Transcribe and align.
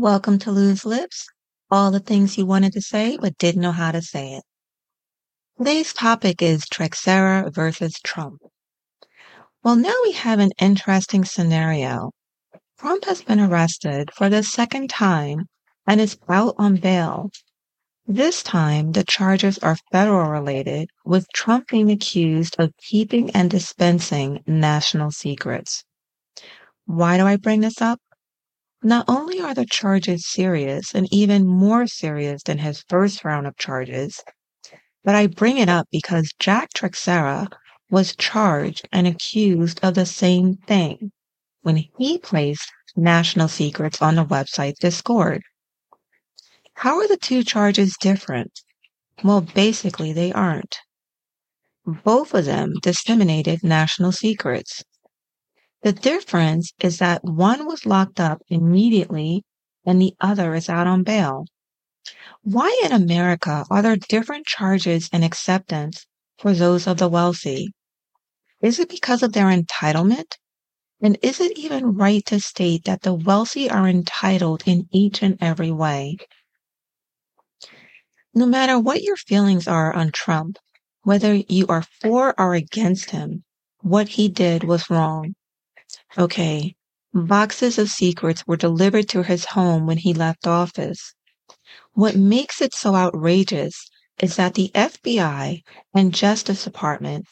Welcome 0.00 0.38
to 0.40 0.52
Loose 0.52 0.84
Lips, 0.84 1.26
all 1.72 1.90
the 1.90 1.98
things 1.98 2.38
you 2.38 2.46
wanted 2.46 2.72
to 2.74 2.80
say 2.80 3.18
but 3.20 3.36
didn't 3.36 3.62
know 3.62 3.72
how 3.72 3.90
to 3.90 4.00
say 4.00 4.34
it. 4.34 4.44
Today's 5.58 5.92
topic 5.92 6.40
is 6.40 6.66
Trexera 6.66 7.52
versus 7.52 7.94
Trump. 8.04 8.40
Well, 9.64 9.74
now 9.74 9.96
we 10.04 10.12
have 10.12 10.38
an 10.38 10.52
interesting 10.60 11.24
scenario. 11.24 12.12
Trump 12.78 13.06
has 13.06 13.22
been 13.22 13.40
arrested 13.40 14.10
for 14.14 14.28
the 14.28 14.44
second 14.44 14.88
time 14.88 15.46
and 15.84 16.00
is 16.00 16.16
out 16.28 16.54
on 16.58 16.76
bail. 16.76 17.30
This 18.06 18.44
time, 18.44 18.92
the 18.92 19.02
charges 19.02 19.58
are 19.58 19.78
federal 19.90 20.30
related, 20.30 20.90
with 21.04 21.26
Trump 21.34 21.70
being 21.70 21.90
accused 21.90 22.54
of 22.60 22.70
keeping 22.78 23.30
and 23.30 23.50
dispensing 23.50 24.44
national 24.46 25.10
secrets. 25.10 25.82
Why 26.86 27.16
do 27.16 27.26
I 27.26 27.34
bring 27.34 27.62
this 27.62 27.82
up? 27.82 27.98
Not 28.82 29.06
only 29.08 29.40
are 29.40 29.54
the 29.54 29.66
charges 29.66 30.26
serious 30.26 30.94
and 30.94 31.12
even 31.12 31.46
more 31.46 31.88
serious 31.88 32.42
than 32.44 32.58
his 32.58 32.84
first 32.88 33.24
round 33.24 33.46
of 33.46 33.56
charges, 33.56 34.22
but 35.02 35.16
I 35.16 35.26
bring 35.26 35.58
it 35.58 35.68
up 35.68 35.88
because 35.90 36.32
Jack 36.38 36.70
Trexera 36.74 37.48
was 37.90 38.14
charged 38.14 38.88
and 38.92 39.06
accused 39.06 39.80
of 39.82 39.94
the 39.94 40.06
same 40.06 40.56
thing 40.56 41.10
when 41.62 41.84
he 41.98 42.18
placed 42.18 42.70
national 42.94 43.48
secrets 43.48 44.00
on 44.00 44.14
the 44.14 44.24
website 44.24 44.76
Discord. 44.76 45.42
How 46.74 46.98
are 46.98 47.08
the 47.08 47.16
two 47.16 47.42
charges 47.42 47.96
different? 48.00 48.60
Well, 49.24 49.40
basically, 49.40 50.12
they 50.12 50.32
aren't. 50.32 50.76
Both 51.84 52.32
of 52.32 52.44
them 52.44 52.74
disseminated 52.80 53.64
national 53.64 54.12
secrets. 54.12 54.84
The 55.82 55.92
difference 55.92 56.72
is 56.80 56.98
that 56.98 57.24
one 57.24 57.66
was 57.66 57.86
locked 57.86 58.18
up 58.18 58.42
immediately 58.48 59.44
and 59.86 60.02
the 60.02 60.14
other 60.20 60.54
is 60.54 60.68
out 60.68 60.88
on 60.88 61.04
bail. 61.04 61.46
Why 62.42 62.80
in 62.84 62.92
America 62.92 63.64
are 63.70 63.82
there 63.82 63.96
different 63.96 64.46
charges 64.46 65.08
and 65.12 65.24
acceptance 65.24 66.04
for 66.38 66.52
those 66.52 66.86
of 66.86 66.98
the 66.98 67.08
wealthy? 67.08 67.72
Is 68.60 68.80
it 68.80 68.88
because 68.88 69.22
of 69.22 69.32
their 69.32 69.46
entitlement? 69.46 70.36
And 71.00 71.16
is 71.22 71.40
it 71.40 71.56
even 71.56 71.94
right 71.94 72.26
to 72.26 72.40
state 72.40 72.84
that 72.84 73.02
the 73.02 73.14
wealthy 73.14 73.70
are 73.70 73.86
entitled 73.86 74.64
in 74.66 74.88
each 74.90 75.22
and 75.22 75.38
every 75.40 75.70
way? 75.70 76.16
No 78.34 78.46
matter 78.46 78.80
what 78.80 79.02
your 79.02 79.16
feelings 79.16 79.68
are 79.68 79.94
on 79.94 80.10
Trump, 80.10 80.58
whether 81.02 81.34
you 81.34 81.66
are 81.68 81.84
for 82.00 82.34
or 82.38 82.54
against 82.54 83.10
him, 83.10 83.44
what 83.80 84.08
he 84.08 84.28
did 84.28 84.64
was 84.64 84.90
wrong. 84.90 85.34
Okay, 86.16 86.74
boxes 87.12 87.78
of 87.78 87.90
secrets 87.90 88.42
were 88.46 88.56
delivered 88.56 89.10
to 89.10 89.22
his 89.22 89.44
home 89.44 89.86
when 89.86 89.98
he 89.98 90.14
left 90.14 90.46
office. 90.46 91.14
What 91.92 92.16
makes 92.16 92.62
it 92.62 92.72
so 92.72 92.94
outrageous 92.94 93.90
is 94.18 94.36
that 94.36 94.54
the 94.54 94.70
FBI 94.74 95.62
and 95.94 96.14
Justice 96.14 96.64
Department 96.64 97.26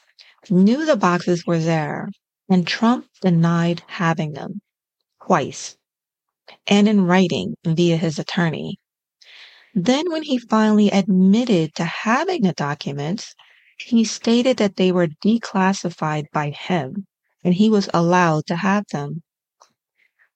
knew 0.50 0.84
the 0.84 0.96
boxes 0.96 1.46
were 1.46 1.58
there 1.58 2.10
and 2.50 2.66
Trump 2.66 3.06
denied 3.22 3.82
having 3.86 4.32
them 4.32 4.60
twice 5.24 5.78
and 6.66 6.86
in 6.86 7.06
writing 7.06 7.54
via 7.64 7.96
his 7.96 8.18
attorney. 8.18 8.78
Then 9.74 10.12
when 10.12 10.22
he 10.22 10.38
finally 10.38 10.90
admitted 10.90 11.74
to 11.76 11.84
having 11.84 12.42
the 12.42 12.52
documents, 12.52 13.34
he 13.78 14.04
stated 14.04 14.58
that 14.58 14.76
they 14.76 14.92
were 14.92 15.08
declassified 15.24 16.26
by 16.32 16.50
him 16.50 17.06
and 17.46 17.54
he 17.54 17.70
was 17.70 17.88
allowed 17.94 18.44
to 18.44 18.56
have 18.56 18.84
them. 18.90 19.22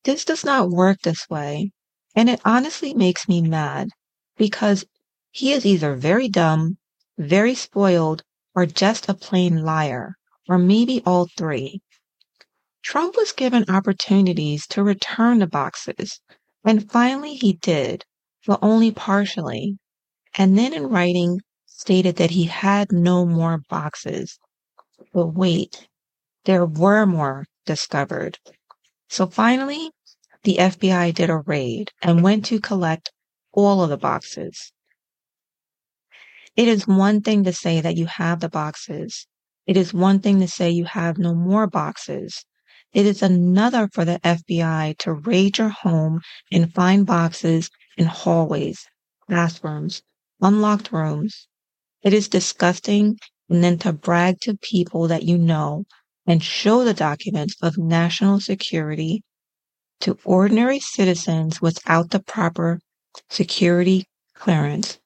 This 0.05 0.25
does 0.25 0.45
not 0.45 0.71
work 0.71 1.01
this 1.03 1.29
way, 1.29 1.73
and 2.15 2.31
it 2.31 2.41
honestly 2.45 2.95
makes 2.95 3.29
me 3.29 3.43
mad 3.43 3.89
because 4.37 4.85
he 5.33 5.51
is 5.53 5.67
either 5.67 5.97
very 5.97 6.29
dumb, 6.29 6.79
very 7.19 7.57
spoiled, 7.57 8.23
or 8.55 8.65
just 8.65 9.09
a 9.09 9.15
plain 9.15 9.65
liar, 9.65 10.15
or 10.49 10.57
maybe 10.57 11.03
all 11.05 11.27
three. 11.37 11.81
Trump 12.85 13.17
was 13.17 13.33
given 13.33 13.69
opportunities 13.69 14.65
to 14.69 14.85
return 14.85 15.41
the 15.41 15.49
boxes, 15.49 16.21
and 16.65 16.93
finally 16.93 17.35
he 17.35 17.55
did, 17.55 18.05
but 18.47 18.61
only 18.63 18.93
partially, 18.93 19.79
and 20.37 20.57
then 20.57 20.73
in 20.73 20.87
writing 20.87 21.41
stated 21.67 22.15
that 22.17 22.31
he 22.31 22.45
had 22.45 22.93
no 22.93 23.27
more 23.27 23.59
boxes. 23.69 24.39
But 25.13 25.35
wait, 25.35 25.89
there 26.51 26.67
were 26.67 27.07
more 27.07 27.47
discovered. 27.65 28.37
So 29.09 29.29
finally, 29.29 29.93
the 30.43 30.57
FBI 30.57 31.15
did 31.15 31.31
a 31.31 31.37
raid 31.37 31.93
and 32.03 32.25
went 32.25 32.45
to 32.47 32.59
collect 32.59 33.13
all 33.53 33.85
of 33.85 33.91
the 33.91 33.97
boxes. 33.97 34.73
It 36.57 36.67
is 36.67 36.89
one 36.89 37.21
thing 37.21 37.45
to 37.45 37.53
say 37.53 37.81
that 37.81 37.97
you 37.97 38.07
have 38.07 38.41
the 38.41 38.49
boxes. 38.49 39.29
It 39.65 39.77
is 39.77 39.95
one 39.95 40.19
thing 40.19 40.41
to 40.41 40.49
say 40.49 40.69
you 40.71 40.87
have 40.87 41.19
no 41.19 41.37
more 41.37 41.69
boxes. 41.69 42.45
It 42.93 43.07
is 43.07 43.23
another 43.23 43.89
for 43.93 44.05
the 44.05 44.19
FBI 44.25 44.99
to 44.99 45.13
raid 45.13 45.59
your 45.59 45.69
home 45.69 46.21
and 46.51 46.75
find 46.75 47.07
boxes 47.07 47.71
in 47.97 48.07
hallways, 48.07 48.89
bathrooms, 49.29 50.03
unlocked 50.41 50.91
rooms. 50.91 51.47
It 52.03 52.13
is 52.13 52.27
disgusting 52.29 53.21
and 53.49 53.63
then 53.63 53.79
to 53.79 53.93
brag 53.93 54.41
to 54.41 54.59
people 54.59 55.07
that 55.07 55.23
you 55.23 55.39
know 55.39 55.85
and 56.27 56.43
show 56.43 56.85
the 56.85 56.95
documents 56.95 57.57
of 57.63 57.79
national 57.79 58.41
security 58.41 59.23
to 60.01 60.19
ordinary 60.25 60.81
citizens 60.81 61.61
without 61.61 62.11
the 62.11 62.21
proper 62.21 62.79
security 63.29 64.07
clearance 64.35 64.99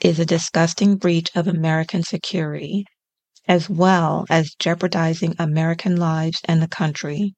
is 0.00 0.18
a 0.18 0.26
disgusting 0.26 0.96
breach 0.96 1.30
of 1.34 1.46
American 1.46 2.02
security, 2.02 2.84
as 3.46 3.70
well 3.70 4.26
as 4.28 4.54
jeopardizing 4.58 5.34
American 5.38 5.96
lives 5.96 6.40
and 6.44 6.60
the 6.60 6.68
country. 6.68 7.34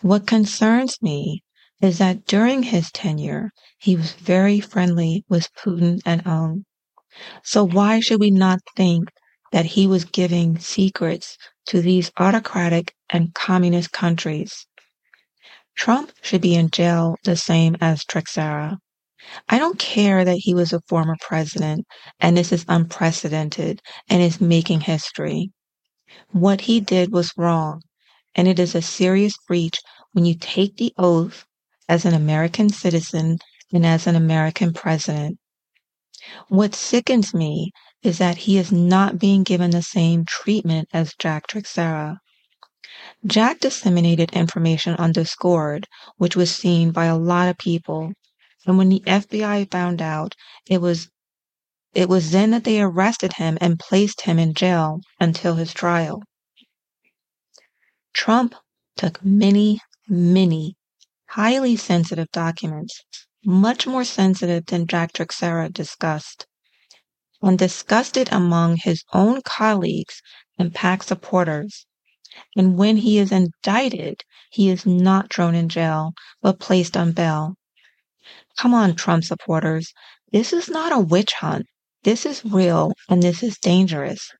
What 0.00 0.26
concerns 0.26 1.00
me 1.00 1.42
is 1.80 1.98
that 1.98 2.26
during 2.26 2.64
his 2.64 2.90
tenure, 2.90 3.50
he 3.78 3.96
was 3.96 4.12
very 4.12 4.60
friendly 4.60 5.24
with 5.28 5.54
Putin 5.54 6.00
and 6.04 6.24
Aung. 6.24 6.64
So 7.42 7.64
why 7.64 8.00
should 8.00 8.20
we 8.20 8.30
not 8.30 8.60
think 8.76 9.10
that 9.52 9.66
he 9.66 9.86
was 9.86 10.04
giving 10.04 10.58
secrets 10.58 11.36
to 11.66 11.80
these 11.80 12.10
autocratic 12.18 12.94
and 13.10 13.34
communist 13.34 13.92
countries. 13.92 14.66
Trump 15.76 16.12
should 16.22 16.40
be 16.40 16.54
in 16.54 16.70
jail 16.70 17.16
the 17.24 17.36
same 17.36 17.76
as 17.80 18.04
Trexera. 18.04 18.78
I 19.48 19.58
don't 19.58 19.78
care 19.78 20.24
that 20.24 20.38
he 20.38 20.54
was 20.54 20.72
a 20.72 20.80
former 20.88 21.16
president 21.20 21.86
and 22.20 22.36
this 22.36 22.52
is 22.52 22.64
unprecedented 22.68 23.80
and 24.08 24.22
is 24.22 24.40
making 24.40 24.80
history. 24.82 25.50
What 26.32 26.62
he 26.62 26.80
did 26.80 27.12
was 27.12 27.32
wrong, 27.36 27.82
and 28.34 28.48
it 28.48 28.58
is 28.58 28.74
a 28.74 28.82
serious 28.82 29.34
breach 29.48 29.78
when 30.12 30.24
you 30.24 30.34
take 30.34 30.76
the 30.76 30.92
oath 30.98 31.44
as 31.88 32.04
an 32.04 32.14
American 32.14 32.68
citizen 32.68 33.38
and 33.72 33.86
as 33.86 34.06
an 34.06 34.16
American 34.16 34.72
president. 34.72 35.38
What 36.48 36.74
sickens 36.74 37.34
me 37.34 37.72
is 38.02 38.18
that 38.18 38.38
he 38.38 38.56
is 38.56 38.72
not 38.72 39.18
being 39.18 39.42
given 39.42 39.70
the 39.70 39.82
same 39.82 40.24
treatment 40.24 40.88
as 40.92 41.14
Jack 41.18 41.46
Trexera. 41.46 42.18
Jack 43.26 43.60
disseminated 43.60 44.30
information 44.32 44.94
on 44.96 45.12
Discord, 45.12 45.86
which 46.16 46.34
was 46.34 46.54
seen 46.54 46.92
by 46.92 47.04
a 47.04 47.16
lot 47.16 47.48
of 47.48 47.58
people. 47.58 48.12
And 48.66 48.78
when 48.78 48.88
the 48.88 49.02
FBI 49.06 49.70
found 49.70 50.00
out, 50.00 50.34
it 50.66 50.80
was 50.80 51.08
it 51.92 52.08
was 52.08 52.30
then 52.30 52.52
that 52.52 52.64
they 52.64 52.80
arrested 52.80 53.34
him 53.34 53.58
and 53.60 53.78
placed 53.78 54.22
him 54.22 54.38
in 54.38 54.54
jail 54.54 55.00
until 55.18 55.56
his 55.56 55.74
trial. 55.74 56.22
Trump 58.14 58.54
took 58.96 59.24
many, 59.24 59.80
many 60.08 60.76
highly 61.30 61.76
sensitive 61.76 62.30
documents, 62.32 63.02
much 63.44 63.86
more 63.86 64.04
sensitive 64.04 64.66
than 64.66 64.86
Jack 64.86 65.12
Trexera 65.12 65.72
discussed 65.72 66.46
and 67.42 67.58
discussed 67.58 68.16
it 68.16 68.30
among 68.32 68.76
his 68.76 69.04
own 69.12 69.42
colleagues 69.42 70.22
and 70.58 70.74
PAC 70.74 71.02
supporters. 71.02 71.86
And 72.56 72.76
when 72.76 72.98
he 72.98 73.18
is 73.18 73.32
indicted, 73.32 74.22
he 74.50 74.70
is 74.70 74.84
not 74.86 75.32
thrown 75.32 75.54
in 75.54 75.68
jail, 75.68 76.12
but 76.42 76.58
placed 76.58 76.96
on 76.96 77.12
bail. 77.12 77.54
Come 78.56 78.74
on, 78.74 78.94
Trump 78.94 79.24
supporters. 79.24 79.92
This 80.32 80.52
is 80.52 80.68
not 80.68 80.92
a 80.92 80.98
witch 80.98 81.32
hunt. 81.34 81.66
This 82.02 82.26
is 82.26 82.44
real 82.44 82.92
and 83.08 83.22
this 83.22 83.42
is 83.42 83.58
dangerous. 83.58 84.30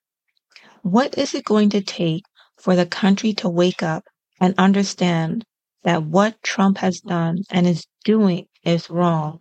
What 0.82 1.16
is 1.18 1.34
it 1.34 1.44
going 1.44 1.70
to 1.70 1.80
take 1.82 2.22
for 2.58 2.74
the 2.74 2.86
country 2.86 3.32
to 3.34 3.48
wake 3.48 3.82
up 3.82 4.04
and 4.40 4.54
understand 4.56 5.44
that 5.84 6.02
what 6.04 6.42
Trump 6.42 6.78
has 6.78 7.00
done 7.00 7.44
and 7.50 7.66
is 7.66 7.86
doing 8.04 8.46
is 8.64 8.90
wrong? 8.90 9.40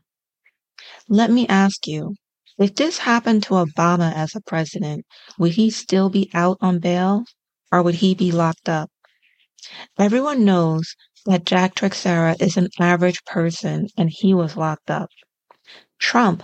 Let 1.08 1.30
me 1.32 1.48
ask 1.48 1.88
you, 1.88 2.16
if 2.60 2.76
this 2.76 2.98
happened 2.98 3.42
to 3.44 3.54
Obama 3.54 4.14
as 4.14 4.36
a 4.36 4.42
president, 4.42 5.06
would 5.38 5.54
he 5.54 5.70
still 5.70 6.10
be 6.10 6.30
out 6.34 6.58
on 6.60 6.80
bail 6.80 7.24
or 7.72 7.82
would 7.82 7.96
he 7.96 8.14
be 8.14 8.32
locked 8.32 8.68
up? 8.68 8.92
Everyone 9.98 10.44
knows 10.44 10.96
that 11.26 11.46
Jack 11.46 11.76
Teixeira 11.76 12.36
is 12.40 12.58
an 12.58 12.68
average 12.80 13.24
person 13.24 13.88
and 13.98 14.10
he 14.10 14.34
was 14.34 14.58
locked 14.58 14.92
up. 14.92 15.10
Trump, 16.00 16.44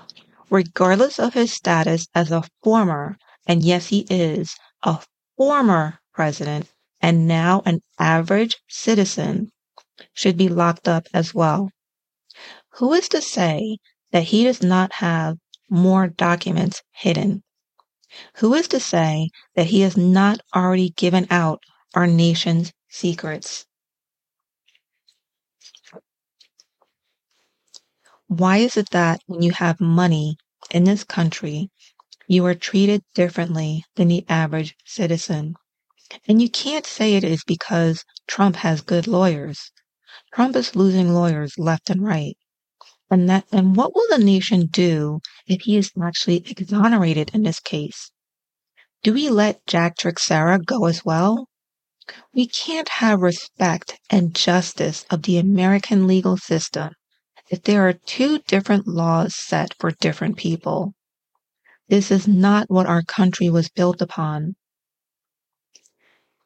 regardless 0.50 1.20
of 1.20 1.34
his 1.34 1.52
status 1.52 2.08
as 2.16 2.32
a 2.32 2.44
former, 2.64 3.18
and 3.46 3.64
yes, 3.64 3.88
he 3.88 4.06
is, 4.10 4.56
a 4.84 5.00
former 5.38 6.00
president 6.14 6.70
and 7.02 7.28
now 7.28 7.62
an 7.66 7.82
average 8.00 8.58
citizen, 8.70 9.52
should 10.14 10.38
be 10.38 10.48
locked 10.48 10.88
up 10.88 11.08
as 11.14 11.34
well. 11.34 11.72
Who 12.76 12.94
is 12.94 13.10
to 13.10 13.22
say 13.22 13.78
that 14.12 14.24
he 14.24 14.44
does 14.46 14.62
not 14.62 14.94
have 14.94 15.38
more 15.70 16.08
documents 16.08 16.84
hidden? 16.92 17.44
Who 18.38 18.54
is 18.54 18.68
to 18.70 18.80
say 18.80 19.30
that 19.56 19.68
he 19.68 19.82
has 19.82 19.98
not 19.98 20.40
already 20.56 20.92
given 20.92 21.28
out 21.30 21.64
our 21.96 22.08
nation's 22.08 22.74
secrets? 22.90 23.66
Why 28.28 28.58
is 28.58 28.78
it 28.78 28.90
that 28.92 29.22
when 29.28 29.42
you 29.42 29.52
have 29.52 29.82
money 29.82 30.38
in 30.72 30.84
this 30.84 31.04
country, 31.04 31.70
you 32.28 32.46
are 32.46 32.56
treated 32.56 33.04
differently 33.16 33.86
than 33.96 34.10
the 34.10 34.26
average 34.30 34.76
citizen? 34.86 35.56
And 36.28 36.42
you 36.42 36.50
can't 36.50 36.86
say 36.86 37.16
it 37.16 37.24
is 37.24 37.44
because 37.46 38.06
Trump 38.28 38.58
has 38.58 38.82
good 38.82 39.08
lawyers. 39.08 39.72
Trump 40.34 40.56
is 40.56 40.76
losing 40.76 41.14
lawyers 41.14 41.58
left 41.60 41.90
and 41.90 42.04
right. 42.04 42.38
And 43.12 43.30
that 43.30 43.46
and 43.52 43.76
what 43.76 43.94
will 43.94 44.08
the 44.10 44.24
nation 44.24 44.66
do 44.66 45.20
if 45.46 45.62
he 45.62 45.78
is 45.78 45.92
actually 46.02 46.44
exonerated 46.48 47.32
in 47.34 47.44
this 47.44 47.60
case? 47.60 48.12
Do 49.04 49.14
we 49.14 49.30
let 49.30 49.66
Jack 49.68 49.98
Teixeira 49.98 50.58
go 50.60 50.86
as 50.86 51.06
well? 51.06 51.48
We 52.34 52.48
can't 52.48 52.90
have 52.90 53.22
respect 53.22 54.00
and 54.10 54.36
justice 54.36 55.06
of 55.10 55.24
the 55.24 55.38
American 55.38 56.08
legal 56.08 56.38
system 56.38 56.94
if 57.50 57.62
there 57.62 57.88
are 57.88 57.94
two 57.94 58.40
different 58.40 58.88
laws 58.88 59.36
set 59.36 59.76
for 59.80 59.92
different 59.92 60.38
people. 60.38 60.94
This 61.88 62.10
is 62.10 62.28
not 62.28 62.70
what 62.70 62.88
our 62.88 63.04
country 63.04 63.50
was 63.50 63.70
built 63.70 64.02
upon. 64.02 64.56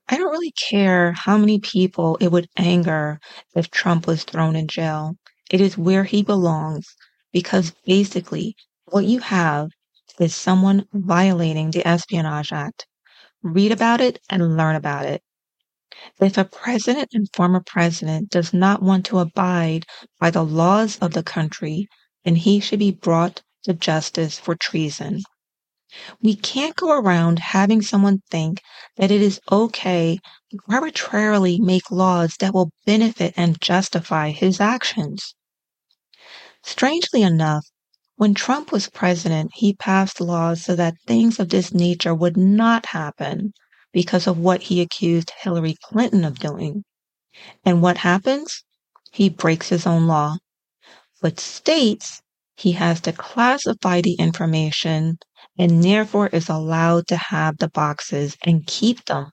I 0.10 0.18
don't 0.18 0.32
really 0.32 0.52
care 0.52 1.14
how 1.14 1.38
many 1.38 1.60
people 1.60 2.18
it 2.20 2.32
would 2.32 2.50
anger 2.58 3.20
if 3.56 3.72
Trump 3.72 4.08
was 4.08 4.24
thrown 4.24 4.56
in 4.56 4.68
jail. 4.68 5.16
It 5.50 5.62
is 5.62 5.78
where 5.78 6.06
he 6.06 6.24
belongs 6.24 6.96
because 7.32 7.74
basically 7.86 8.56
what 8.86 9.06
you 9.06 9.20
have 9.20 9.70
is 10.20 10.36
someone 10.36 10.88
violating 10.94 11.72
the 11.72 11.88
Espionage 11.88 12.52
Act. 12.52 12.88
Read 13.44 13.72
about 13.72 14.02
it 14.02 14.20
and 14.30 14.58
learn 14.58 14.76
about 14.76 15.06
it. 15.06 15.24
If 16.22 16.38
a 16.38 16.46
president 16.46 17.10
and 17.14 17.28
former 17.34 17.62
president 17.66 18.30
does 18.30 18.54
not 18.54 18.82
want 18.82 19.06
to 19.08 19.20
abide 19.20 19.86
by 20.20 20.30
the 20.32 20.46
laws 20.46 20.98
of 21.00 21.14
the 21.14 21.24
country, 21.24 21.88
then 22.24 22.36
he 22.36 22.60
should 22.60 22.80
be 22.80 22.92
brought 22.92 23.42
to 23.64 23.74
justice 23.74 24.40
for 24.40 24.56
treason. 24.56 25.24
We 26.22 26.36
can't 26.36 26.76
go 26.76 26.92
around 26.98 27.40
having 27.40 27.82
someone 27.82 28.22
think 28.32 28.62
that 28.98 29.12
it 29.12 29.22
is 29.22 29.42
okay 29.52 30.20
to 30.52 30.60
arbitrarily 30.70 31.60
make 31.60 31.92
laws 31.92 32.36
that 32.40 32.54
will 32.54 32.72
benefit 32.86 33.34
and 33.36 33.60
justify 33.60 34.30
his 34.32 34.62
actions. 34.62 35.36
Strangely 36.72 37.24
enough, 37.24 37.66
when 38.16 38.36
Trump 38.36 38.72
was 38.72 38.92
president, 38.92 39.50
he 39.56 39.74
passed 39.74 40.22
laws 40.22 40.64
so 40.64 40.76
that 40.76 40.94
things 41.08 41.40
of 41.40 41.50
this 41.50 41.74
nature 41.74 42.14
would 42.14 42.38
not 42.38 42.86
happen 42.86 43.54
because 43.92 44.28
of 44.28 44.38
what 44.38 44.62
he 44.62 44.80
accused 44.80 45.34
Hillary 45.42 45.76
Clinton 45.82 46.24
of 46.24 46.38
doing. 46.38 46.84
And 47.66 47.82
what 47.82 47.98
happens? 47.98 48.64
He 49.12 49.30
breaks 49.30 49.70
his 49.70 49.88
own 49.88 50.06
law, 50.06 50.38
but 51.24 51.40
states 51.40 52.22
he 52.56 52.74
has 52.74 53.02
to 53.02 53.14
classify 53.14 54.02
the 54.02 54.14
information 54.14 55.18
and 55.58 55.84
therefore 55.84 56.28
is 56.28 56.50
allowed 56.50 57.08
to 57.08 57.18
have 57.18 57.58
the 57.58 57.70
boxes 57.70 58.38
and 58.44 58.68
keep 58.68 59.04
them. 59.06 59.32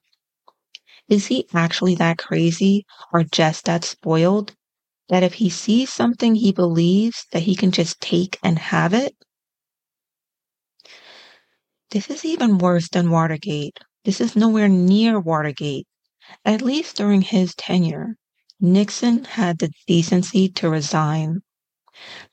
Is 1.10 1.26
he 1.26 1.46
actually 1.52 1.96
that 1.96 2.16
crazy 2.16 2.86
or 3.12 3.24
just 3.24 3.66
that 3.66 3.84
spoiled 3.84 4.54
that 5.08 5.22
if 5.22 5.34
he 5.34 5.50
sees 5.50 5.92
something 5.92 6.34
he 6.34 6.52
believes 6.52 7.26
that 7.32 7.44
he 7.44 7.54
can 7.56 7.70
just 7.70 8.00
take 8.00 8.38
and 8.42 8.58
have 8.58 8.94
it? 8.94 9.16
This 11.90 12.10
is 12.10 12.24
even 12.24 12.58
worse 12.58 12.88
than 12.88 13.10
Watergate. 13.10 13.78
This 14.04 14.20
is 14.20 14.36
nowhere 14.36 14.68
near 14.68 15.18
Watergate. 15.18 15.86
At 16.44 16.62
least 16.62 16.96
during 16.96 17.22
his 17.22 17.54
tenure, 17.54 18.16
Nixon 18.60 19.24
had 19.24 19.58
the 19.58 19.70
decency 19.86 20.48
to 20.50 20.70
resign. 20.70 21.42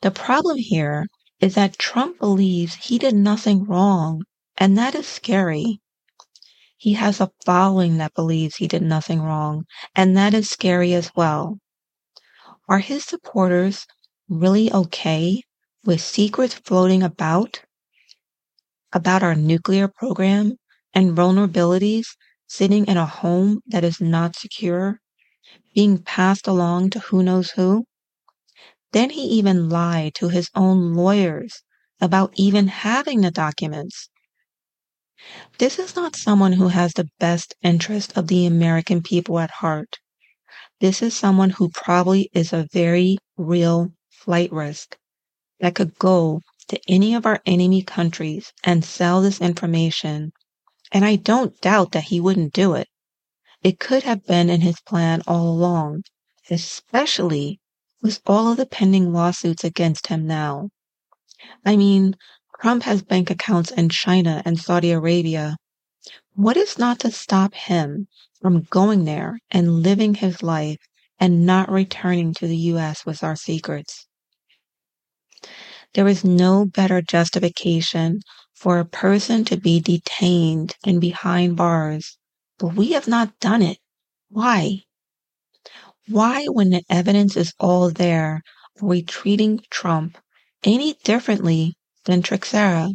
The 0.02 0.12
problem 0.12 0.58
here 0.58 1.08
is 1.40 1.56
that 1.56 1.80
Trump 1.80 2.20
believes 2.20 2.76
he 2.76 3.00
did 3.00 3.16
nothing 3.16 3.64
wrong, 3.66 4.24
and 4.58 4.78
that 4.78 4.96
is 4.96 5.08
scary. 5.08 5.82
He 6.78 6.94
has 6.94 7.22
a 7.22 7.32
following 7.46 7.98
that 7.98 8.14
believes 8.14 8.58
he 8.58 8.68
did 8.68 8.84
nothing 8.84 9.22
wrong, 9.22 9.66
and 9.96 10.16
that 10.18 10.34
is 10.34 10.50
scary 10.50 10.94
as 10.94 11.12
well. 11.16 11.60
Are 12.74 12.80
his 12.80 13.04
supporters 13.06 13.86
really 14.28 14.74
okay 14.74 15.44
with 15.86 16.02
secrets 16.02 16.56
floating 16.56 17.04
about 17.04 17.62
about 18.92 19.22
our 19.22 19.36
nuclear 19.36 19.88
program 19.88 20.54
and 20.92 21.16
vulnerabilities 21.16 22.08
sitting 22.48 22.88
in 22.88 22.98
a 22.98 23.06
home 23.06 23.60
that 23.68 23.84
is 23.84 24.02
not 24.02 24.36
secure, 24.36 25.00
being 25.76 26.02
passed 26.02 26.48
along 26.48 26.90
to 26.90 27.00
who 27.00 27.22
knows 27.22 27.52
who? 27.52 27.86
Then 28.92 29.12
he 29.12 29.22
even 29.22 29.70
lied 29.70 30.16
to 30.16 30.30
his 30.30 30.50
own 30.56 30.96
lawyers 30.96 31.62
about 32.02 32.34
even 32.38 32.70
having 32.70 33.22
the 33.22 33.30
documents. 33.30 34.10
This 35.60 35.78
is 35.78 35.96
not 35.96 36.16
someone 36.16 36.54
who 36.54 36.70
has 36.70 36.94
the 36.94 37.12
best 37.20 37.54
interest 37.62 38.18
of 38.18 38.30
the 38.30 38.48
American 38.48 39.04
people 39.04 39.38
at 39.38 39.52
heart. 39.62 40.00
This 40.80 41.02
is 41.02 41.16
someone 41.16 41.52
who 41.52 41.70
probably 41.70 42.30
is 42.34 42.54
a 42.54 42.68
very 42.72 43.18
real 43.38 43.92
flight 44.10 44.52
risk 44.52 44.98
that 45.60 45.76
could 45.76 45.98
go 45.98 46.42
to 46.68 46.80
any 46.88 47.14
of 47.16 47.26
our 47.26 47.42
enemy 47.46 47.82
countries 47.82 48.54
and 48.64 48.86
sell 48.86 49.22
this 49.22 49.42
information. 49.42 50.32
And 50.92 51.04
I 51.04 51.16
don't 51.16 51.60
doubt 51.62 51.92
that 51.94 52.06
he 52.06 52.20
wouldn't 52.20 52.54
do 52.54 52.74
it. 52.74 52.88
It 53.64 53.80
could 53.80 54.04
have 54.04 54.26
been 54.26 54.50
in 54.50 54.62
his 54.62 54.80
plan 54.82 55.22
all 55.26 55.48
along, 55.48 56.04
especially 56.50 57.60
with 58.02 58.22
all 58.26 58.52
of 58.52 58.58
the 58.58 58.66
pending 58.66 59.14
lawsuits 59.14 59.64
against 59.64 60.08
him 60.08 60.28
now. 60.28 60.70
I 61.66 61.78
mean, 61.78 62.16
Trump 62.62 62.84
has 62.84 63.02
bank 63.02 63.30
accounts 63.30 63.72
in 63.72 63.90
China 63.90 64.42
and 64.46 64.60
Saudi 64.60 64.92
Arabia. 64.92 65.58
What 66.36 66.58
is 66.58 66.78
not 66.78 67.00
to 67.00 67.12
stop 67.12 67.54
him 67.54 68.08
from 68.44 68.68
going 68.72 69.06
there 69.06 69.40
and 69.52 69.84
living 69.84 70.16
his 70.16 70.44
life 70.44 70.80
and 71.20 71.48
not 71.48 71.72
returning 71.72 72.36
to 72.36 72.48
the 72.48 72.58
U.S. 72.76 73.08
with 73.08 73.24
our 73.24 73.38
secrets. 73.38 74.08
There 75.96 76.08
is 76.08 76.26
no 76.26 76.66
better 76.66 77.02
justification 77.02 78.22
for 78.56 78.80
a 78.80 78.86
person 78.86 79.46
to 79.46 79.58
be 79.58 79.80
detained 79.80 80.76
and 80.86 81.02
behind 81.02 81.58
bars, 81.58 82.18
but 82.60 82.76
we 82.76 82.92
have 82.94 83.08
not 83.08 83.40
done 83.40 83.64
it. 83.64 83.80
Why? 84.30 84.82
Why, 86.08 86.46
when 86.48 86.72
the 86.72 86.84
evidence 86.90 87.38
is 87.38 87.54
all 87.60 87.90
there, 87.92 88.44
are 88.82 88.88
we 88.88 89.04
treating 89.04 89.62
Trump 89.72 90.18
any 90.64 90.96
differently 91.06 91.76
than 92.06 92.24
Teixeira? 92.24 92.90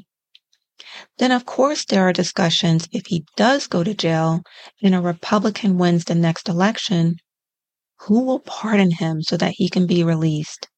Then 1.18 1.32
of 1.32 1.44
course 1.44 1.84
there 1.84 2.02
are 2.08 2.12
discussions 2.12 2.88
if 2.92 3.06
he 3.06 3.24
does 3.36 3.66
go 3.66 3.82
to 3.82 3.94
jail 3.94 4.42
and 4.82 4.94
a 4.94 5.00
Republican 5.00 5.78
wins 5.78 6.04
the 6.04 6.14
next 6.14 6.48
election, 6.48 7.16
who 8.02 8.24
will 8.24 8.40
pardon 8.40 8.90
him 8.92 9.22
so 9.22 9.36
that 9.36 9.54
he 9.56 9.68
can 9.68 9.86
be 9.86 10.04
released? 10.04 10.68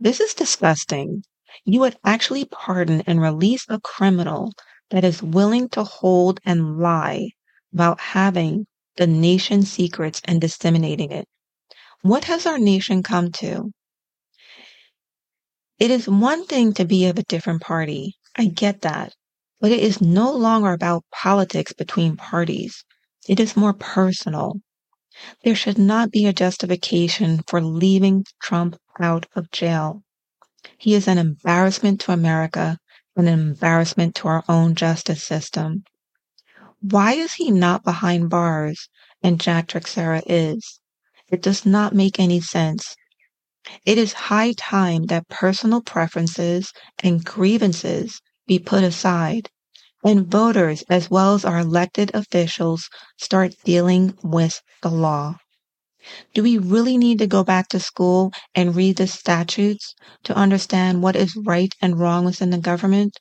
This 0.00 0.20
is 0.20 0.34
disgusting. 0.34 1.22
You 1.64 1.80
would 1.80 1.96
actually 2.04 2.44
pardon 2.46 3.02
and 3.06 3.20
release 3.20 3.64
a 3.68 3.80
criminal 3.80 4.52
that 4.90 5.04
is 5.04 5.22
willing 5.22 5.68
to 5.70 5.84
hold 5.84 6.40
and 6.44 6.78
lie 6.78 7.30
about 7.72 8.00
having 8.00 8.66
the 8.96 9.06
nation's 9.06 9.70
secrets 9.70 10.20
and 10.24 10.40
disseminating 10.40 11.12
it. 11.12 11.26
What 12.02 12.24
has 12.24 12.46
our 12.46 12.58
nation 12.58 13.02
come 13.02 13.30
to? 13.32 13.70
It 15.78 15.90
is 15.90 16.08
one 16.08 16.46
thing 16.46 16.72
to 16.74 16.84
be 16.84 17.06
of 17.06 17.18
a 17.18 17.22
different 17.22 17.62
party. 17.62 18.14
I 18.36 18.46
get 18.46 18.82
that. 18.82 19.14
But 19.60 19.72
it 19.72 19.80
is 19.80 20.00
no 20.00 20.32
longer 20.32 20.72
about 20.72 21.04
politics 21.10 21.72
between 21.72 22.16
parties. 22.16 22.84
It 23.28 23.40
is 23.40 23.56
more 23.56 23.72
personal. 23.72 24.60
There 25.42 25.56
should 25.56 25.78
not 25.78 26.10
be 26.10 26.26
a 26.26 26.32
justification 26.32 27.42
for 27.46 27.60
leaving 27.60 28.24
Trump 28.40 28.76
out 29.00 29.26
of 29.34 29.50
jail. 29.50 30.02
He 30.78 30.94
is 30.94 31.08
an 31.08 31.18
embarrassment 31.18 32.00
to 32.02 32.12
America 32.12 32.78
and 33.16 33.28
an 33.28 33.38
embarrassment 33.38 34.14
to 34.16 34.28
our 34.28 34.44
own 34.48 34.76
justice 34.76 35.24
system. 35.24 35.84
Why 36.80 37.14
is 37.14 37.34
he 37.34 37.50
not 37.50 37.82
behind 37.82 38.30
bars 38.30 38.88
and 39.22 39.40
Jack 39.40 39.68
Teixeira 39.68 40.22
is? 40.26 40.80
It 41.28 41.42
does 41.42 41.66
not 41.66 41.94
make 41.94 42.20
any 42.20 42.40
sense. 42.40 42.94
It 43.84 43.98
is 43.98 44.12
high 44.12 44.52
time 44.52 45.06
that 45.06 45.28
personal 45.28 45.82
preferences 45.82 46.72
and 47.00 47.24
grievances 47.24 48.20
be 48.48 48.58
put 48.58 48.82
aside 48.82 49.48
and 50.04 50.26
voters 50.26 50.82
as 50.88 51.10
well 51.10 51.34
as 51.34 51.44
our 51.44 51.58
elected 51.58 52.10
officials 52.14 52.88
start 53.18 53.54
dealing 53.64 54.16
with 54.22 54.62
the 54.82 54.90
law. 54.90 55.36
Do 56.34 56.42
we 56.42 56.58
really 56.58 56.96
need 56.96 57.18
to 57.18 57.26
go 57.26 57.44
back 57.44 57.68
to 57.68 57.80
school 57.80 58.32
and 58.54 58.76
read 58.76 58.96
the 58.96 59.06
statutes 59.06 59.94
to 60.24 60.36
understand 60.36 61.02
what 61.02 61.16
is 61.16 61.36
right 61.36 61.74
and 61.82 61.98
wrong 61.98 62.24
within 62.24 62.50
the 62.50 62.58
government? 62.58 63.18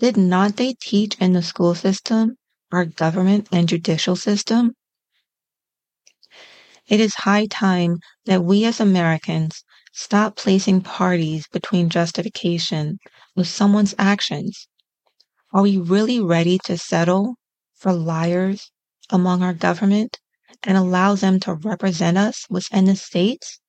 Did 0.00 0.16
not 0.16 0.56
they 0.56 0.74
teach 0.80 1.16
in 1.20 1.32
the 1.32 1.42
school 1.42 1.74
system, 1.74 2.36
our 2.72 2.84
government 2.84 3.48
and 3.52 3.68
judicial 3.68 4.16
system? 4.16 4.74
It 6.88 7.00
is 7.00 7.14
high 7.14 7.46
time 7.46 7.98
that 8.26 8.44
we 8.44 8.64
as 8.64 8.80
Americans 8.80 9.64
stop 9.92 10.36
placing 10.36 10.82
parties 10.82 11.46
between 11.52 11.90
justification 11.90 12.98
of 13.36 13.46
someone's 13.46 13.94
actions. 13.98 14.68
Are 15.52 15.62
we 15.62 15.78
really 15.78 16.20
ready 16.20 16.58
to 16.64 16.76
settle 16.76 17.36
for 17.74 17.92
liars 17.92 18.70
among 19.10 19.42
our 19.42 19.54
government 19.54 20.18
and 20.62 20.76
allow 20.76 21.14
them 21.14 21.40
to 21.40 21.54
represent 21.54 22.16
us 22.16 22.46
within 22.48 22.84
the 22.84 22.96
states 22.96 23.60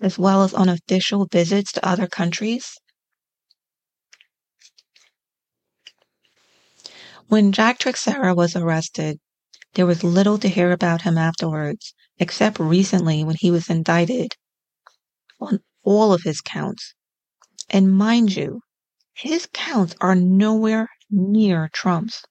as 0.00 0.18
well 0.18 0.42
as 0.42 0.54
on 0.54 0.68
official 0.68 1.26
visits 1.26 1.72
to 1.72 1.86
other 1.86 2.06
countries? 2.06 2.74
When 7.28 7.52
Jack 7.52 7.78
Teixeira 7.78 8.34
was 8.34 8.54
arrested, 8.54 9.18
there 9.74 9.86
was 9.86 10.04
little 10.04 10.38
to 10.38 10.48
hear 10.48 10.70
about 10.72 11.02
him 11.02 11.18
afterwards, 11.18 11.94
except 12.18 12.58
recently 12.58 13.24
when 13.24 13.36
he 13.38 13.50
was 13.50 13.68
indicted 13.70 14.34
on 15.40 15.60
all 15.82 16.12
of 16.12 16.22
his 16.22 16.40
counts. 16.40 16.94
And 17.70 17.96
mind 17.96 18.36
you, 18.36 18.60
his 19.14 19.48
counts 19.52 19.94
are 20.00 20.14
nowhere 20.14 20.88
near 21.10 21.70
Trump's. 21.72 22.24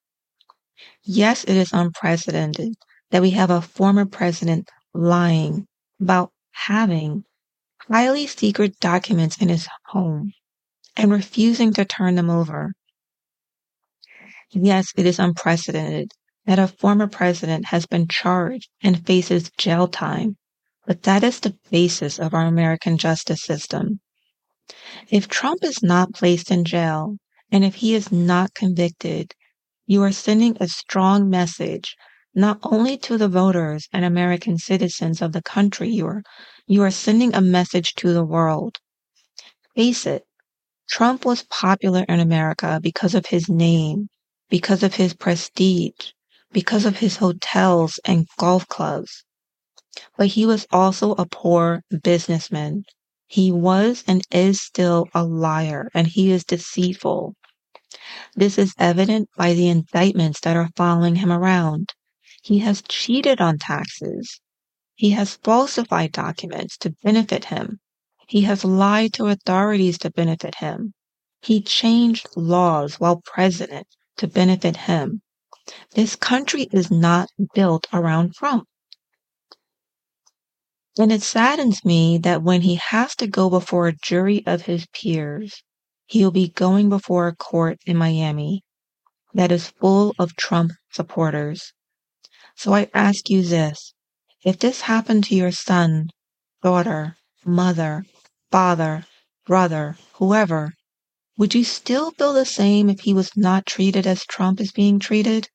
Yes, 1.04 1.44
it 1.44 1.56
is 1.56 1.74
unprecedented 1.74 2.75
that 3.12 3.22
we 3.22 3.32
have 3.32 3.50
a 3.50 3.62
former 3.62 4.06
president 4.06 4.70
lying 4.94 5.68
about 6.00 6.32
having 6.52 7.24
highly 7.90 8.28
secret 8.28 8.80
documents 8.80 9.38
in 9.38 9.50
his 9.50 9.68
home 9.88 10.34
and 10.96 11.12
refusing 11.12 11.74
to 11.74 11.86
turn 11.86 12.16
them 12.16 12.30
over. 12.30 12.74
Yes, 14.52 14.92
it 14.96 15.06
is 15.06 15.20
unprecedented 15.20 16.12
that 16.46 16.60
a 16.60 16.68
former 16.68 17.08
president 17.08 17.66
has 17.68 17.86
been 17.86 18.08
charged 18.08 18.70
and 18.82 19.06
faces 19.06 19.52
jail 19.58 19.88
time, 19.88 20.38
but 20.86 21.04
that 21.04 21.24
is 21.24 21.40
the 21.40 21.58
basis 21.72 22.20
of 22.20 22.34
our 22.34 22.46
American 22.46 22.98
justice 22.98 23.42
system. 23.42 24.00
If 25.10 25.27
Trump 25.27 25.62
is 25.63 25.84
not 25.84 26.13
placed 26.13 26.50
in 26.50 26.63
jail 26.63 27.17
and 27.51 27.65
if 27.65 27.75
he 27.75 27.96
is 27.96 28.13
not 28.13 28.53
convicted, 28.53 29.34
you 29.88 30.01
are 30.03 30.12
sending 30.13 30.55
a 30.60 30.70
strong 30.70 31.29
message 31.29 31.98
not 32.34 32.60
only 32.63 32.98
to 33.00 33.17
the 33.17 33.27
voters 33.27 33.89
and 33.91 34.05
American 34.05 34.58
citizens 34.58 35.22
of 35.22 35.34
the 35.34 35.41
country 35.41 35.89
you 35.89 36.08
are 36.08 36.24
you 36.65 36.82
are 36.82 36.91
sending 36.91 37.36
a 37.36 37.41
message 37.41 37.93
to 37.96 38.13
the 38.13 38.24
world. 38.24 38.77
Face 39.75 40.05
it, 40.05 40.25
Trump 40.89 41.25
was 41.25 41.43
popular 41.43 42.05
in 42.08 42.22
America 42.22 42.79
because 42.82 43.15
of 43.15 43.25
his 43.25 43.50
name, 43.50 44.08
because 44.50 44.82
of 44.82 44.96
his 44.96 45.13
prestige, 45.13 46.12
because 46.53 46.86
of 46.86 46.98
his 47.00 47.17
hotels 47.17 48.00
and 48.05 48.27
golf 48.38 48.67
clubs. 48.70 49.25
But 50.17 50.27
he 50.27 50.46
was 50.46 50.67
also 50.72 51.15
a 51.15 51.25
poor 51.25 51.84
businessman. 52.03 52.86
He 53.34 53.52
was 53.52 54.04
and 54.06 54.22
is 54.30 54.62
still 54.62 55.08
a 55.12 55.24
liar, 55.24 55.90
and 55.96 56.06
he 56.06 56.30
is 56.30 56.44
deceitful. 56.44 57.34
This 58.36 58.60
is 58.60 58.75
evident 58.78 59.28
by 59.36 59.56
the 59.56 59.70
indictments 59.70 60.40
that 60.42 60.56
are 60.56 60.70
following 60.75 61.16
him 61.16 61.32
around. 61.32 61.94
He 62.44 62.60
has 62.60 62.84
cheated 62.88 63.42
on 63.42 63.58
taxes. 63.58 64.40
He 64.94 65.10
has 65.18 65.38
falsified 65.38 66.12
documents 66.12 66.78
to 66.78 66.92
benefit 67.02 67.46
him. 67.46 67.80
He 68.28 68.42
has 68.42 68.63
lied 68.63 69.13
to 69.13 69.25
authorities 69.25 69.98
to 70.00 70.12
benefit 70.12 70.54
him. 70.58 70.94
He 71.42 71.60
changed 71.60 72.28
laws 72.36 73.00
while 73.00 73.24
president 73.25 73.88
to 74.18 74.28
benefit 74.28 74.78
him. 74.78 75.24
This 75.96 76.16
country 76.16 76.70
is 76.72 76.92
not 76.92 77.30
built 77.56 77.88
around 77.92 78.36
Trump. 78.36 78.68
And 81.00 81.12
it 81.12 81.24
saddens 81.24 81.84
me 81.84 82.20
that 82.20 82.44
when 82.44 82.62
he 82.62 82.76
has 82.76 83.16
to 83.16 83.26
go 83.26 83.50
before 83.50 83.88
a 83.88 83.96
jury 83.96 84.46
of 84.46 84.64
his 84.64 84.86
peers, 84.94 85.64
he'll 86.06 86.30
be 86.30 86.50
going 86.50 86.90
before 86.90 87.28
a 87.28 87.36
court 87.36 87.80
in 87.88 87.98
Miami 87.98 88.64
that 89.34 89.52
is 89.52 89.70
full 89.70 90.14
of 90.20 90.36
Trump 90.36 90.72
supporters. 90.92 91.74
So 92.56 92.76
I 92.76 92.92
ask 92.94 93.30
you 93.32 93.42
this 93.42 93.96
if 94.44 94.60
this 94.60 94.82
happened 94.82 95.24
to 95.24 95.36
your 95.36 95.52
son, 95.52 96.10
daughter, 96.62 97.18
mother, 97.44 98.06
father, 98.52 99.08
brother, 99.48 99.98
whoever, 100.14 100.74
would 101.36 101.56
you 101.56 101.64
still 101.64 102.12
feel 102.12 102.34
the 102.34 102.46
same 102.46 102.92
if 102.92 103.00
he 103.00 103.14
was 103.16 103.36
not 103.36 103.66
treated 103.66 104.06
as 104.06 104.26
Trump 104.26 104.62
is 104.62 104.72
being 104.72 105.00
treated? 105.00 105.50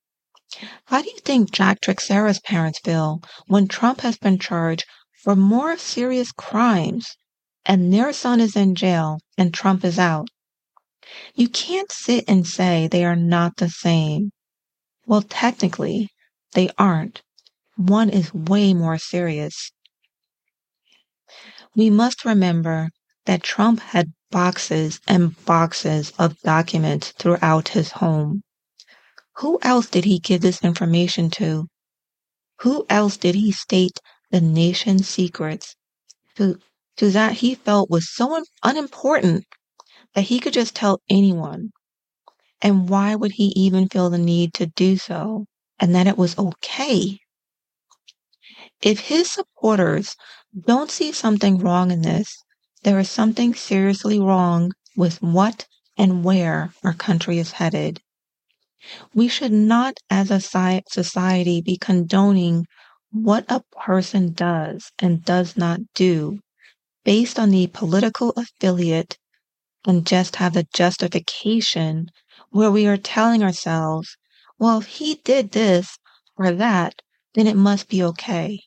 How 0.86 1.02
do 1.02 1.08
you 1.08 1.18
think 1.18 1.52
Jack 1.52 1.80
Teixeira's 1.80 2.40
parents 2.40 2.80
feel 2.80 3.22
when 3.46 3.68
Trump 3.68 4.00
has 4.00 4.18
been 4.18 4.40
charged 4.40 4.84
for 5.28 5.36
more 5.36 5.76
serious 5.76 6.32
crimes 6.32 7.18
and 7.66 7.92
their 7.92 8.14
son 8.14 8.40
is 8.40 8.56
in 8.56 8.74
jail 8.74 9.20
and 9.36 9.52
Trump 9.52 9.84
is 9.84 9.98
out? 9.98 10.26
You 11.34 11.50
can't 11.50 11.92
sit 11.92 12.24
and 12.26 12.46
say 12.46 12.88
they 12.88 13.04
are 13.04 13.14
not 13.14 13.58
the 13.58 13.68
same. 13.68 14.30
Well, 15.04 15.20
technically, 15.20 16.08
they 16.54 16.70
aren't. 16.78 17.20
One 17.76 18.08
is 18.08 18.32
way 18.32 18.72
more 18.72 18.96
serious. 18.96 19.70
We 21.76 21.90
must 21.90 22.24
remember 22.24 22.88
that 23.26 23.42
Trump 23.42 23.80
had 23.80 24.14
boxes 24.30 24.98
and 25.06 25.36
boxes 25.44 26.10
of 26.18 26.40
documents 26.40 27.10
throughout 27.10 27.68
his 27.68 27.90
home. 27.90 28.40
Who 29.36 29.58
else 29.60 29.90
did 29.90 30.06
he 30.06 30.20
give 30.20 30.40
this 30.40 30.64
information 30.64 31.28
to? 31.32 31.66
Who 32.60 32.86
else 32.88 33.18
did 33.18 33.34
he 33.34 33.52
state 33.52 34.00
the 34.30 34.40
nation's 34.40 35.08
secrets 35.08 35.74
to, 36.36 36.58
to 36.96 37.10
that 37.10 37.34
he 37.34 37.54
felt 37.54 37.90
was 37.90 38.10
so 38.12 38.42
unimportant 38.62 39.44
that 40.14 40.22
he 40.22 40.38
could 40.40 40.52
just 40.52 40.74
tell 40.74 41.00
anyone? 41.10 41.70
And 42.60 42.88
why 42.88 43.14
would 43.14 43.32
he 43.32 43.52
even 43.56 43.88
feel 43.88 44.10
the 44.10 44.18
need 44.18 44.54
to 44.54 44.66
do 44.66 44.96
so? 44.96 45.46
And 45.78 45.94
that 45.94 46.08
it 46.08 46.18
was 46.18 46.36
okay? 46.38 47.18
If 48.82 49.00
his 49.00 49.30
supporters 49.30 50.16
don't 50.66 50.90
see 50.90 51.12
something 51.12 51.58
wrong 51.58 51.90
in 51.90 52.02
this, 52.02 52.36
there 52.82 52.98
is 52.98 53.10
something 53.10 53.54
seriously 53.54 54.18
wrong 54.20 54.72
with 54.96 55.20
what 55.22 55.66
and 55.96 56.24
where 56.24 56.72
our 56.84 56.94
country 56.94 57.38
is 57.38 57.52
headed. 57.52 58.00
We 59.14 59.28
should 59.28 59.52
not, 59.52 59.98
as 60.10 60.30
a 60.30 60.40
society, 60.40 61.60
be 61.60 61.76
condoning 61.76 62.66
what 63.10 63.44
a 63.48 63.62
person 63.72 64.32
does 64.32 64.92
and 64.98 65.24
does 65.24 65.56
not 65.56 65.80
do 65.94 66.40
based 67.04 67.38
on 67.38 67.50
the 67.50 67.66
political 67.68 68.32
affiliate 68.36 69.18
and 69.86 70.06
just 70.06 70.36
have 70.36 70.54
the 70.54 70.66
justification 70.74 72.08
where 72.50 72.70
we 72.70 72.86
are 72.86 72.96
telling 72.96 73.42
ourselves, 73.42 74.16
well, 74.58 74.78
if 74.78 74.86
he 74.86 75.16
did 75.24 75.52
this 75.52 75.98
or 76.36 76.52
that, 76.52 77.00
then 77.34 77.46
it 77.46 77.56
must 77.56 77.88
be 77.88 78.02
okay. 78.02 78.60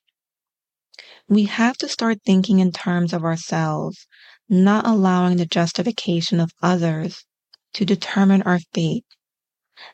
We 1.28 1.46
have 1.46 1.78
to 1.78 1.88
start 1.88 2.20
thinking 2.26 2.60
in 2.60 2.72
terms 2.72 3.14
of 3.14 3.24
ourselves, 3.24 4.08
not 4.50 4.88
allowing 4.88 5.38
the 5.38 5.46
justification 5.46 6.40
of 6.40 6.52
others 6.62 7.26
to 7.74 7.86
determine 7.86 8.42
our 8.42 8.60
fate. 8.74 9.06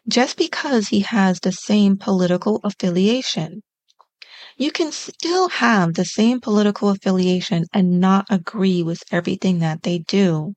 Just 0.07 0.37
because 0.37 0.87
he 0.87 1.01
has 1.01 1.39
the 1.39 1.51
same 1.51 1.97
political 1.97 2.59
affiliation. 2.63 3.61
You 4.59 4.71
can 4.71 4.91
still 4.91 5.49
have 5.49 5.93
the 5.93 6.03
same 6.03 6.41
political 6.41 6.89
affiliation 6.89 7.65
and 7.73 7.99
not 7.99 8.25
agree 8.31 8.81
with 8.81 9.03
everything 9.11 9.59
that 9.59 9.83
they 9.83 9.99
do. 9.99 10.55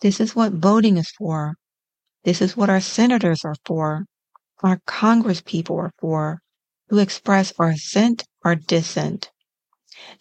This 0.00 0.18
is 0.18 0.34
what 0.34 0.54
voting 0.54 0.96
is 0.96 1.08
for. 1.16 1.54
This 2.24 2.42
is 2.42 2.56
what 2.56 2.68
our 2.68 2.80
senators 2.80 3.44
are 3.44 3.54
for. 3.64 4.06
Our 4.64 4.80
Congress 4.86 5.40
people 5.40 5.76
are 5.78 5.92
for, 6.00 6.40
who 6.88 6.98
express 6.98 7.52
our 7.60 7.70
assent 7.70 8.24
or 8.44 8.56
dissent. 8.56 9.30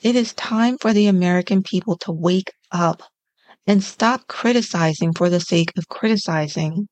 It 0.02 0.16
is 0.16 0.34
time 0.34 0.78
for 0.80 0.94
the 0.94 1.08
American 1.08 1.64
people 1.64 1.98
to 2.02 2.12
wake 2.12 2.52
up 2.72 3.02
and 3.66 3.84
stop 3.84 4.28
criticizing 4.28 5.12
for 5.14 5.28
the 5.28 5.40
sake 5.40 5.72
of 5.76 5.88
criticizing. 5.88 6.88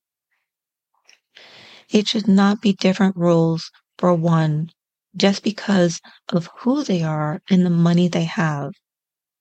It 1.92 2.08
should 2.08 2.28
not 2.28 2.62
be 2.62 2.74
different 2.74 3.16
rules 3.16 3.70
for 4.00 4.16
one 4.16 4.72
just 5.20 5.44
because 5.44 6.00
of 6.30 6.50
who 6.60 6.84
they 6.84 7.04
are 7.04 7.42
and 7.50 7.66
the 7.66 7.70
money 7.70 8.08
they 8.08 8.24
have. 8.24 8.72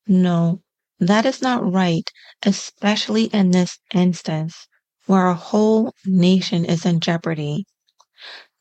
No, 0.07 0.63
that 0.99 1.27
is 1.27 1.41
not 1.43 1.71
right, 1.73 2.11
especially 2.45 3.25
in 3.27 3.53
this 3.53 3.79
instance 3.95 4.67
where 5.07 5.29
a 5.29 5.35
whole 5.35 5.95
nation 6.05 6.65
is 6.65 6.85
in 6.85 7.01
jeopardy. 7.01 7.65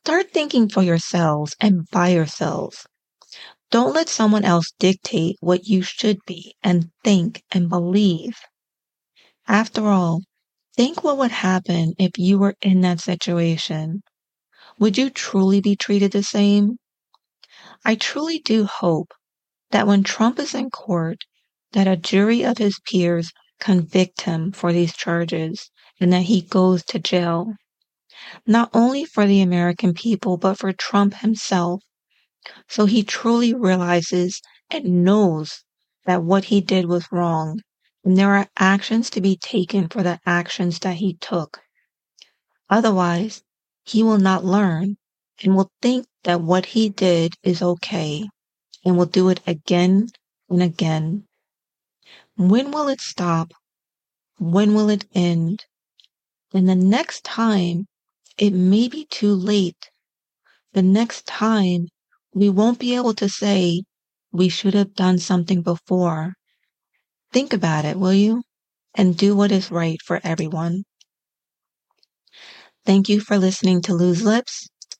Start 0.04 0.30
thinking 0.32 0.68
for 0.68 0.82
yourselves 0.82 1.54
and 1.60 1.88
by 1.90 2.08
yourselves. 2.08 2.86
Don't 3.70 3.94
let 3.94 4.08
someone 4.08 4.44
else 4.44 4.72
dictate 4.78 5.36
what 5.40 5.66
you 5.66 5.82
should 5.82 6.18
be 6.26 6.54
and 6.62 6.90
think 7.04 7.42
and 7.50 7.68
believe. 7.68 8.36
After 9.46 9.88
all, 9.88 10.22
think 10.76 11.04
what 11.04 11.18
would 11.18 11.32
happen 11.32 11.94
if 11.98 12.18
you 12.18 12.38
were 12.38 12.54
in 12.62 12.80
that 12.82 13.00
situation. 13.00 14.02
Would 14.78 14.96
you 14.96 15.10
truly 15.10 15.60
be 15.60 15.76
treated 15.76 16.12
the 16.12 16.22
same? 16.22 16.78
I 17.84 17.94
truly 17.94 18.38
do 18.38 18.64
hope 18.64 19.12
that 19.70 19.86
when 19.86 20.02
Trump 20.02 20.38
is 20.38 20.54
in 20.54 20.70
court, 20.70 21.18
that 21.72 21.86
a 21.86 21.96
jury 21.96 22.42
of 22.44 22.58
his 22.58 22.80
peers 22.90 23.32
convict 23.60 24.22
him 24.22 24.52
for 24.52 24.72
these 24.72 24.94
charges 24.96 25.70
and 26.00 26.12
that 26.12 26.22
he 26.22 26.42
goes 26.42 26.84
to 26.84 26.98
jail. 26.98 27.54
Not 28.46 28.70
only 28.74 29.04
for 29.04 29.26
the 29.26 29.40
American 29.40 29.94
people, 29.94 30.36
but 30.36 30.58
for 30.58 30.72
Trump 30.72 31.14
himself. 31.14 31.82
So 32.68 32.86
he 32.86 33.02
truly 33.02 33.54
realizes 33.54 34.40
and 34.70 35.04
knows 35.04 35.64
that 36.04 36.22
what 36.22 36.46
he 36.46 36.60
did 36.60 36.86
was 36.86 37.12
wrong, 37.12 37.60
and 38.04 38.16
there 38.16 38.34
are 38.34 38.48
actions 38.56 39.10
to 39.10 39.20
be 39.20 39.36
taken 39.36 39.88
for 39.88 40.02
the 40.02 40.20
actions 40.26 40.78
that 40.80 40.96
he 40.96 41.14
took. 41.14 41.60
Otherwise, 42.70 43.42
he 43.84 44.02
will 44.02 44.18
not 44.18 44.44
learn 44.44 44.96
and 45.42 45.54
will 45.54 45.70
think 45.80 46.06
that 46.28 46.42
what 46.42 46.66
he 46.66 46.90
did 46.90 47.32
is 47.42 47.62
okay 47.62 48.28
and 48.84 48.98
will 48.98 49.06
do 49.06 49.30
it 49.30 49.40
again 49.46 50.06
and 50.50 50.62
again. 50.62 51.24
When 52.36 52.70
will 52.70 52.88
it 52.88 53.00
stop? 53.00 53.52
When 54.38 54.74
will 54.74 54.90
it 54.90 55.06
end? 55.14 55.64
And 56.52 56.68
the 56.68 56.74
next 56.74 57.24
time, 57.24 57.86
it 58.36 58.52
may 58.52 58.88
be 58.88 59.06
too 59.06 59.34
late. 59.34 59.88
The 60.74 60.82
next 60.82 61.24
time, 61.24 61.88
we 62.34 62.50
won't 62.50 62.78
be 62.78 62.94
able 62.94 63.14
to 63.14 63.28
say, 63.30 63.84
we 64.30 64.50
should 64.50 64.74
have 64.74 64.94
done 64.94 65.16
something 65.18 65.62
before. 65.62 66.34
Think 67.32 67.54
about 67.54 67.86
it, 67.86 67.98
will 67.98 68.12
you? 68.12 68.42
And 68.94 69.16
do 69.16 69.34
what 69.34 69.50
is 69.50 69.70
right 69.70 69.98
for 70.04 70.20
everyone. 70.22 70.84
Thank 72.84 73.08
you 73.08 73.20
for 73.20 73.38
listening 73.38 73.80
to 73.82 73.94
Loose 73.94 74.22
Lips, 74.22 74.68